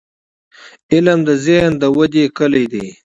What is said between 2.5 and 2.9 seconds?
ده.